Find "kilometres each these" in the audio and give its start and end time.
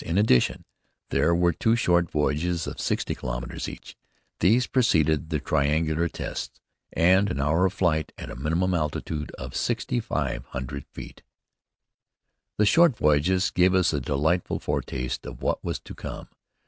3.13-4.65